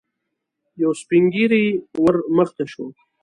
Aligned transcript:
يو 0.81 0.91
سپين 1.01 1.23
ږيری 1.33 1.65
ور 2.01 2.15
مخته 2.37 2.63
شو. 2.71 2.85